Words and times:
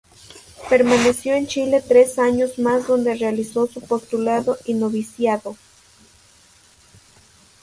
Permaneció 0.67 1.35
en 1.35 1.45
Chile 1.45 1.79
tres 1.87 2.17
años 2.17 2.57
más 2.57 2.87
donde 2.87 3.13
realizó 3.13 3.67
su 3.67 3.81
postulado 3.81 4.57
y 4.65 4.73
noviciado. 4.73 5.55